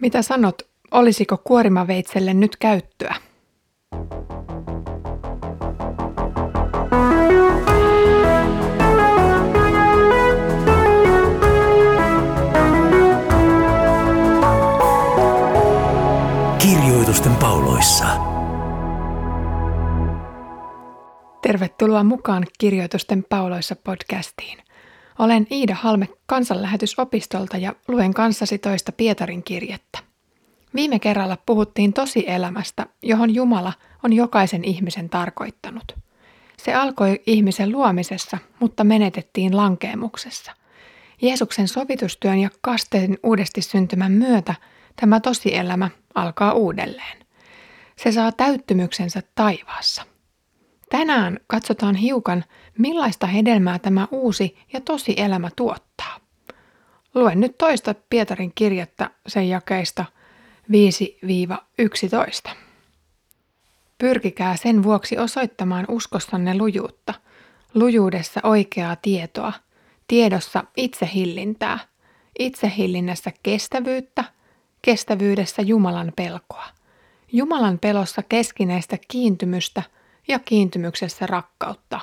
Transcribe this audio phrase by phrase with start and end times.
[0.00, 3.14] Mitä sanot, olisiko kuorimaveitselle nyt käyttöä?
[16.58, 18.06] Kirjoitusten pauloissa.
[21.42, 24.58] Tervetuloa mukaan Kirjoitusten pauloissa podcastiin.
[25.20, 29.98] Olen Iida Halme kansanlähetysopistolta ja luen kanssasi toista Pietarin kirjettä.
[30.74, 33.72] Viime kerralla puhuttiin tosielämästä, johon Jumala
[34.04, 35.94] on jokaisen ihmisen tarkoittanut.
[36.56, 40.52] Se alkoi ihmisen luomisessa, mutta menetettiin lankeemuksessa.
[41.22, 44.54] Jeesuksen sovitustyön ja kasteen uudesti syntymän myötä
[45.00, 47.18] tämä tosielämä alkaa uudelleen.
[47.96, 50.09] Se saa täyttymyksensä taivaassa.
[50.90, 52.44] Tänään katsotaan hiukan,
[52.78, 56.20] millaista hedelmää tämä uusi ja tosi elämä tuottaa.
[57.14, 60.04] Luen nyt toista Pietarin kirjettä sen jakeista
[62.48, 62.50] 5-11.
[63.98, 67.14] Pyrkikää sen vuoksi osoittamaan uskossanne lujuutta,
[67.74, 69.52] lujuudessa oikeaa tietoa,
[70.08, 71.78] tiedossa itsehillintää,
[72.38, 74.24] itsehillinnässä kestävyyttä,
[74.82, 76.66] kestävyydessä Jumalan pelkoa,
[77.32, 79.82] Jumalan pelossa keskinäistä kiintymystä–
[80.28, 82.00] ja kiintymyksessä rakkautta.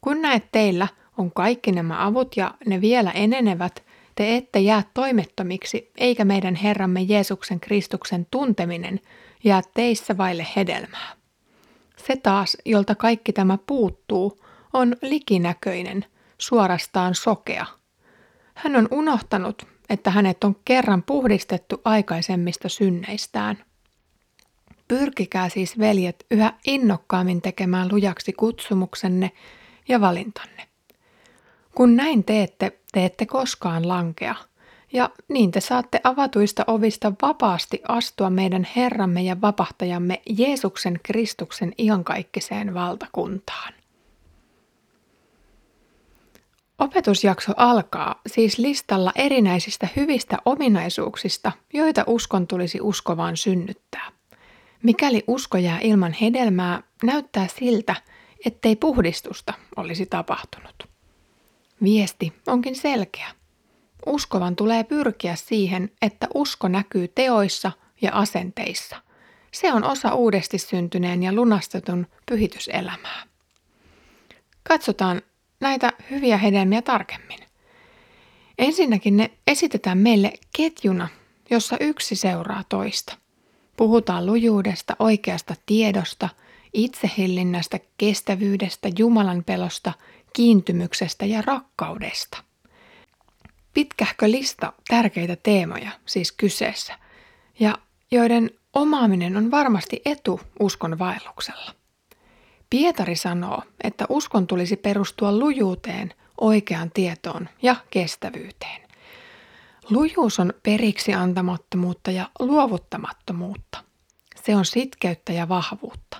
[0.00, 3.82] Kun näet teillä on kaikki nämä avut ja ne vielä enenevät,
[4.14, 9.00] te ette jää toimettomiksi, eikä meidän Herramme Jeesuksen Kristuksen tunteminen
[9.44, 11.12] jää teissä vaille hedelmää.
[11.96, 14.40] Se taas, jolta kaikki tämä puuttuu,
[14.72, 16.04] on likinäköinen,
[16.38, 17.66] suorastaan sokea.
[18.54, 23.64] Hän on unohtanut, että hänet on kerran puhdistettu aikaisemmista synneistään–
[24.92, 29.30] Pyrkikää siis, veljet, yhä innokkaammin tekemään lujaksi kutsumuksenne
[29.88, 30.68] ja valintanne.
[31.74, 34.34] Kun näin teette, te ette koskaan lankea,
[34.92, 42.74] ja niin te saatte avatuista ovista vapaasti astua meidän Herramme ja vapahtajamme Jeesuksen Kristuksen iankaikkiseen
[42.74, 43.72] valtakuntaan.
[46.78, 54.12] Opetusjakso alkaa siis listalla erinäisistä hyvistä ominaisuuksista, joita uskon tulisi uskovaan synnyttää–
[54.82, 57.94] Mikäli usko jää ilman hedelmää, näyttää siltä,
[58.46, 60.88] ettei puhdistusta olisi tapahtunut.
[61.82, 63.28] Viesti onkin selkeä.
[64.06, 67.72] Uskovan tulee pyrkiä siihen, että usko näkyy teoissa
[68.02, 68.96] ja asenteissa.
[69.52, 73.22] Se on osa uudesti syntyneen ja lunastetun pyhityselämää.
[74.68, 75.22] Katsotaan
[75.60, 77.38] näitä hyviä hedelmiä tarkemmin.
[78.58, 81.08] Ensinnäkin ne esitetään meille ketjuna,
[81.50, 83.21] jossa yksi seuraa toista.
[83.82, 86.28] Puhutaan lujuudesta, oikeasta tiedosta,
[86.72, 89.92] itsehillinnästä, kestävyydestä, Jumalan pelosta,
[90.32, 92.42] kiintymyksestä ja rakkaudesta.
[93.74, 96.98] Pitkähkö lista tärkeitä teemoja siis kyseessä,
[97.60, 97.78] ja
[98.10, 101.74] joiden omaaminen on varmasti etu uskon vaelluksella.
[102.70, 108.81] Pietari sanoo, että uskon tulisi perustua lujuuteen, oikeaan tietoon ja kestävyyteen.
[109.90, 113.84] Lujuus on periksi antamattomuutta ja luovuttamattomuutta.
[114.44, 116.16] Se on sitkeyttä ja vahvuutta.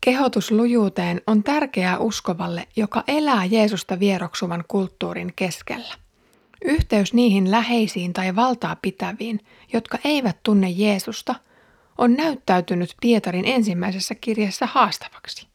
[0.00, 5.94] Kehotus lujuuteen on tärkeää uskovalle, joka elää Jeesusta vieroksuvan kulttuurin keskellä.
[6.64, 9.40] Yhteys niihin läheisiin tai valtaa pitäviin,
[9.72, 11.34] jotka eivät tunne Jeesusta,
[11.98, 15.48] on näyttäytynyt Pietarin ensimmäisessä kirjassa haastavaksi.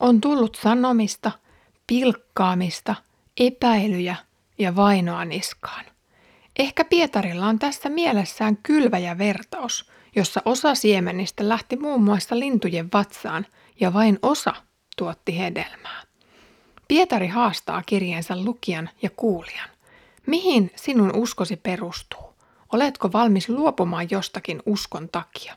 [0.00, 1.30] On tullut sanomista,
[1.86, 2.94] pilkkaamista,
[3.40, 4.16] epäilyjä
[4.58, 5.91] ja vainoa niskaan.
[6.58, 13.46] Ehkä Pietarilla on tässä mielessään kylväjä vertaus, jossa osa siemenistä lähti muun muassa lintujen vatsaan
[13.80, 14.54] ja vain osa
[14.96, 16.02] tuotti hedelmää.
[16.88, 19.68] Pietari haastaa kirjeensä lukijan ja kuulijan.
[20.26, 22.34] Mihin sinun uskosi perustuu?
[22.72, 25.56] Oletko valmis luopumaan jostakin uskon takia?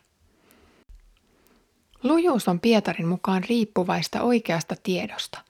[2.04, 5.42] Lujuus on Pietarin mukaan riippuvaista oikeasta tiedosta.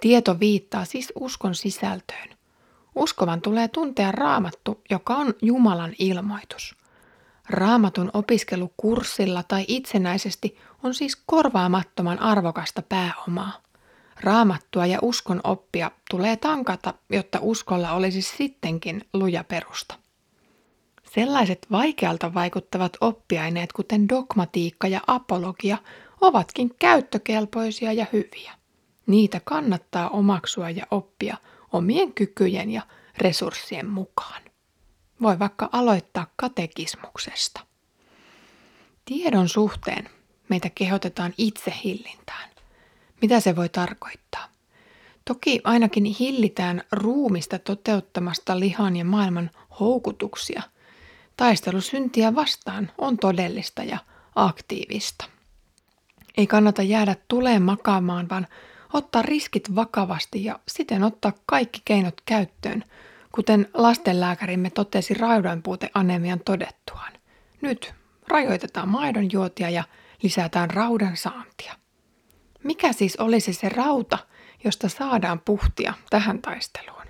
[0.00, 2.39] Tieto viittaa siis uskon sisältöön.
[2.94, 6.76] Uskovan tulee tuntea raamattu, joka on Jumalan ilmoitus.
[7.48, 13.52] Raamatun opiskelu kurssilla tai itsenäisesti on siis korvaamattoman arvokasta pääomaa.
[14.20, 19.94] Raamattua ja uskon oppia tulee tankata, jotta uskolla olisi sittenkin luja perusta.
[21.14, 25.78] Sellaiset vaikealta vaikuttavat oppiaineet, kuten dogmatiikka ja apologia,
[26.20, 28.52] ovatkin käyttökelpoisia ja hyviä.
[29.06, 31.36] Niitä kannattaa omaksua ja oppia–
[31.72, 32.82] omien kykyjen ja
[33.18, 34.42] resurssien mukaan.
[35.22, 37.60] Voi vaikka aloittaa katekismuksesta.
[39.04, 40.08] Tiedon suhteen
[40.48, 42.50] meitä kehotetaan itsehillintään.
[43.22, 44.48] Mitä se voi tarkoittaa?
[45.24, 49.50] Toki ainakin hillitään ruumista toteuttamasta lihan ja maailman
[49.80, 50.62] houkutuksia.
[51.36, 53.98] Taistelu syntiä vastaan on todellista ja
[54.34, 55.24] aktiivista.
[56.36, 58.46] Ei kannata jäädä tuleen makaamaan, vaan
[58.92, 62.84] ottaa riskit vakavasti ja siten ottaa kaikki keinot käyttöön,
[63.32, 67.12] kuten lastenlääkärimme totesi raudanpuuteanemian todettuaan.
[67.60, 67.94] Nyt
[68.28, 69.84] rajoitetaan maidon juotia ja
[70.22, 71.74] lisätään raudan saantia.
[72.64, 74.18] Mikä siis olisi se rauta,
[74.64, 77.06] josta saadaan puhtia tähän taisteluun?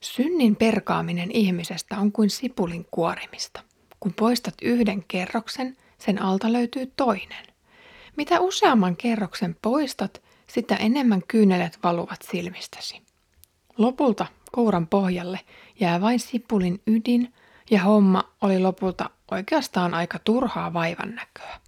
[0.00, 3.62] Synnin perkaaminen ihmisestä on kuin sipulin kuorimista.
[4.00, 7.46] Kun poistat yhden kerroksen, sen alta löytyy toinen.
[8.16, 10.22] Mitä useamman kerroksen poistat,
[10.54, 13.02] sitä enemmän kyynelet valuvat silmistäsi.
[13.78, 15.40] Lopulta kouran pohjalle
[15.80, 17.34] jää vain sipulin ydin
[17.70, 21.60] ja homma oli lopulta oikeastaan aika turhaa vaivan näköä.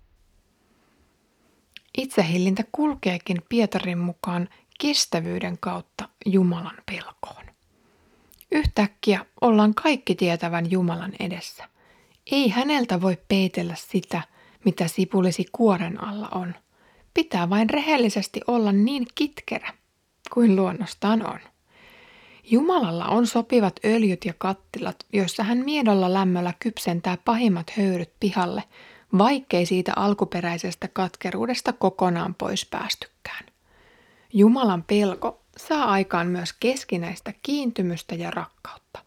[1.99, 4.49] Itsehillintä kulkeekin Pietarin mukaan
[4.81, 7.45] kestävyyden kautta Jumalan pelkoon.
[8.53, 11.69] Yhtäkkiä ollaan kaikki tietävän Jumalan edessä.
[12.33, 14.23] Ei häneltä voi peitellä sitä,
[14.65, 16.55] mitä sipulisi kuoren alla on.
[17.15, 19.75] Pitää vain rehellisesti olla niin kitkerä
[20.35, 21.39] kuin luonnostaan on.
[22.45, 28.63] Jumalalla on sopivat öljyt ja kattilat, joissa hän miedolla lämmöllä kypsentää pahimmat höyryt pihalle,
[29.19, 33.47] vaikkei siitä alkuperäisestä katkeruudesta kokonaan pois päästykään.
[34.33, 38.99] Jumalan pelko saa aikaan myös keskinäistä kiintymystä ja rakkautta.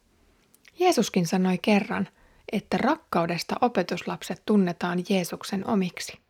[0.79, 2.07] Jeesuskin sanoi kerran,
[2.51, 6.24] että rakkaudesta opetuslapset tunnetaan Jeesuksen omiksi.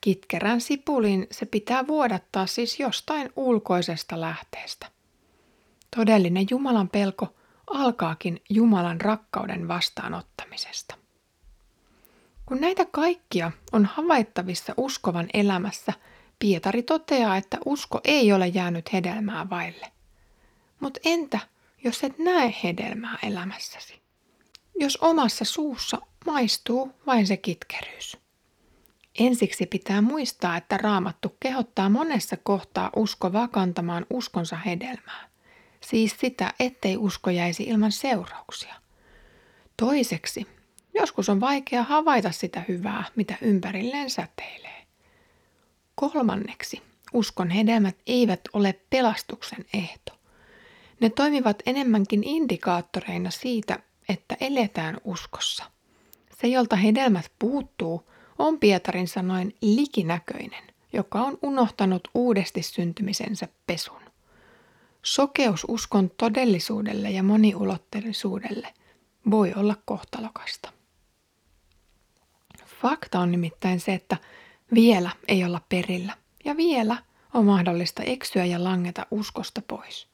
[0.00, 4.86] Kitkerän sipulin se pitää vuodattaa siis jostain ulkoisesta lähteestä.
[5.96, 7.34] Todellinen Jumalan pelko
[7.66, 10.94] alkaakin Jumalan rakkauden vastaanottamisesta.
[12.46, 15.92] Kun näitä kaikkia on havaittavissa uskovan elämässä,
[16.38, 19.92] Pietari toteaa, että usko ei ole jäänyt hedelmää vaille.
[20.80, 21.38] Mutta entä,
[21.84, 24.00] jos et näe hedelmää elämässäsi?
[24.80, 28.16] Jos omassa suussa maistuu vain se kitkeryys.
[29.18, 35.28] Ensiksi pitää muistaa, että raamattu kehottaa monessa kohtaa uskovaa kantamaan uskonsa hedelmää.
[35.80, 38.74] Siis sitä, ettei usko jäisi ilman seurauksia.
[39.76, 40.46] Toiseksi,
[40.94, 44.86] joskus on vaikea havaita sitä hyvää, mitä ympärilleen säteilee.
[45.94, 46.82] Kolmanneksi,
[47.12, 50.18] uskon hedelmät eivät ole pelastuksen ehto.
[51.00, 53.78] Ne toimivat enemmänkin indikaattoreina siitä,
[54.08, 55.64] että eletään uskossa.
[56.40, 58.08] Se, jolta hedelmät puuttuu,
[58.38, 60.62] on Pietarin sanoin likinäköinen,
[60.92, 64.00] joka on unohtanut uudesti syntymisensä pesun.
[65.02, 68.74] Sokeus uskon todellisuudelle ja moniulotteisuudelle
[69.30, 70.72] voi olla kohtalokasta.
[72.82, 74.16] Fakta on nimittäin se, että
[74.74, 76.12] vielä ei olla perillä
[76.44, 76.96] ja vielä
[77.34, 80.08] on mahdollista eksyä ja langeta uskosta pois.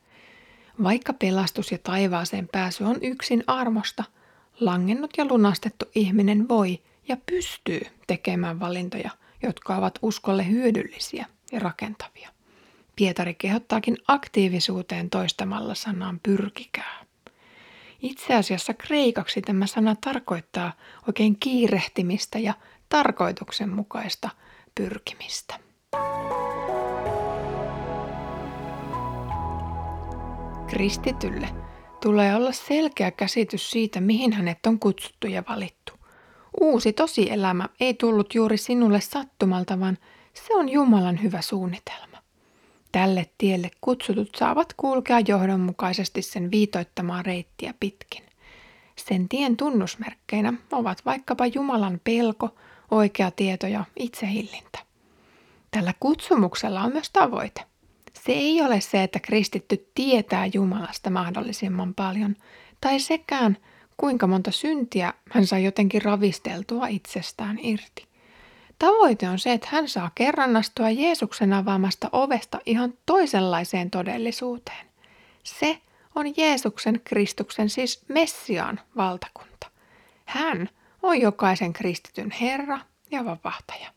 [0.82, 4.04] Vaikka pelastus ja taivaaseen pääsy on yksin armosta,
[4.60, 9.10] langennut ja lunastettu ihminen voi ja pystyy tekemään valintoja,
[9.42, 12.28] jotka ovat uskolle hyödyllisiä ja rakentavia.
[12.96, 17.04] Pietari kehottaakin aktiivisuuteen toistamalla sanaan pyrkikää.
[18.02, 20.72] Itse asiassa kreikaksi tämä sana tarkoittaa
[21.08, 22.54] oikein kiirehtimistä ja
[22.88, 24.30] tarkoituksenmukaista
[24.74, 25.60] pyrkimistä.
[30.66, 31.48] Kristitylle
[32.02, 35.92] tulee olla selkeä käsitys siitä, mihin hänet on kutsuttu ja valittu.
[36.60, 39.98] Uusi tosielämä ei tullut juuri sinulle sattumalta, vaan
[40.34, 42.18] se on Jumalan hyvä suunnitelma.
[42.92, 48.22] Tälle tielle kutsutut saavat kulkea johdonmukaisesti sen viitoittamaa reittiä pitkin.
[48.96, 52.54] Sen tien tunnusmerkkeinä ovat vaikkapa Jumalan pelko,
[52.90, 54.78] oikea tieto ja itsehillintä.
[55.70, 57.64] Tällä kutsumuksella on myös tavoite.
[58.12, 62.36] Se ei ole se, että kristitty tietää Jumalasta mahdollisimman paljon,
[62.80, 63.56] tai sekään,
[63.96, 68.08] kuinka monta syntiä hän saa jotenkin ravisteltua itsestään irti.
[68.78, 74.86] Tavoite on se, että hän saa kerrannastua Jeesuksen avaamasta ovesta ihan toisenlaiseen todellisuuteen.
[75.42, 75.78] Se
[76.14, 79.70] on Jeesuksen Kristuksen, siis Messiaan valtakunta.
[80.24, 80.68] Hän
[81.02, 83.90] on jokaisen kristityn Herra ja vapahtaja.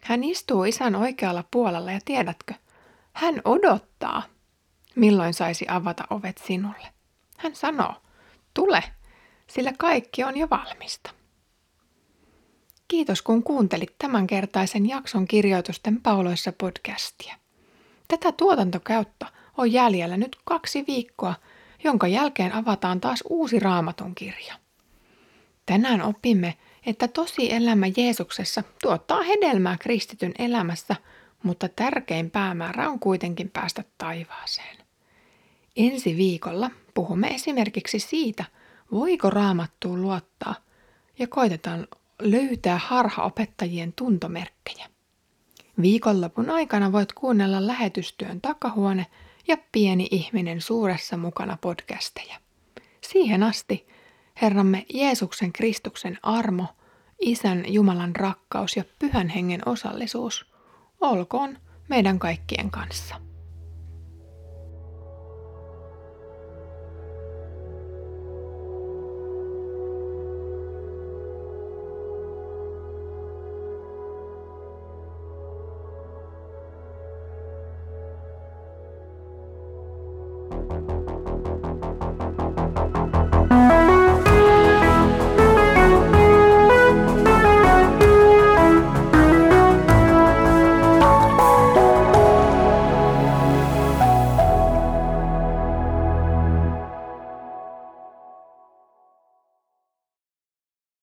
[0.00, 2.54] Hän istuu isän oikealla puolella ja tiedätkö,
[3.12, 4.22] hän odottaa,
[4.94, 6.86] milloin saisi avata ovet sinulle.
[7.36, 7.94] Hän sanoo,
[8.54, 8.82] tule,
[9.50, 11.10] sillä kaikki on jo valmista.
[12.88, 17.34] Kiitos kun kuuntelit tämänkertaisen jakson kirjoitusten pauloissa podcastia.
[18.08, 19.26] Tätä tuotantokäyttä
[19.56, 21.34] on jäljellä nyt kaksi viikkoa,
[21.84, 24.54] jonka jälkeen avataan taas uusi raamatun kirja.
[25.66, 26.54] Tänään opimme,
[26.86, 30.96] että tosi elämä Jeesuksessa tuottaa hedelmää kristityn elämässä,
[31.42, 34.76] mutta tärkein päämäärä on kuitenkin päästä taivaaseen.
[35.76, 38.44] Ensi viikolla puhumme esimerkiksi siitä,
[38.92, 40.54] voiko raamattuun luottaa
[41.18, 41.88] ja koitetaan
[42.22, 44.86] löytää harhaopettajien tuntomerkkejä.
[45.82, 49.06] Viikonlopun aikana voit kuunnella lähetystyön takahuone
[49.48, 52.40] ja pieni ihminen suuressa mukana podcasteja.
[53.00, 53.86] Siihen asti
[54.42, 56.66] Herramme Jeesuksen Kristuksen armo,
[57.20, 60.46] Isän Jumalan rakkaus ja Pyhän Hengen osallisuus
[61.00, 63.27] olkoon meidän kaikkien kanssa.